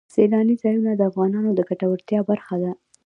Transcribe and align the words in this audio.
سیلانی 0.13 0.55
ځایونه 0.61 0.91
د 0.95 1.01
افغانانو 1.09 1.49
د 1.53 1.59
ګټورتیا 1.69 2.19
برخه 2.29 2.55
ده. 2.63 2.71